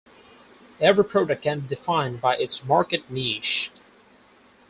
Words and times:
Every 0.79 1.05
product 1.05 1.43
can 1.43 1.59
be 1.59 1.67
defined 1.67 2.21
by 2.21 2.35
its 2.37 2.65
market 2.65 3.07
niche. 3.11 3.69